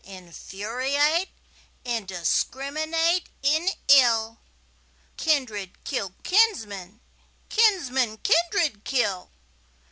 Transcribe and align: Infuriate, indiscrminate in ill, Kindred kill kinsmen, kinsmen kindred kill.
Infuriate, 0.03 1.29
indiscrminate 1.85 3.25
in 3.43 3.69
ill, 3.87 4.39
Kindred 5.15 5.77
kill 5.83 6.15
kinsmen, 6.23 7.01
kinsmen 7.49 8.17
kindred 8.17 8.83
kill. 8.83 9.29